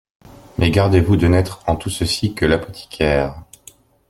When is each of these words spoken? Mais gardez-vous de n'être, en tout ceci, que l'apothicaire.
Mais 0.57 0.71
gardez-vous 0.71 1.15
de 1.15 1.27
n'être, 1.27 1.61
en 1.69 1.75
tout 1.75 1.91
ceci, 1.91 2.33
que 2.33 2.43
l'apothicaire. 2.47 3.35